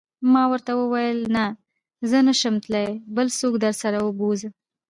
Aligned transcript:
ما 0.33 0.43
ورته 0.51 0.71
وویل: 0.75 1.19
نه، 1.35 1.45
زه 2.09 2.17
نه 2.27 2.33
شم 2.41 2.55
تلای، 2.65 2.91
بل 3.15 3.27
څوک 3.39 3.53
درسره 3.65 3.97
و 4.01 4.07
بوزه. 4.19 4.49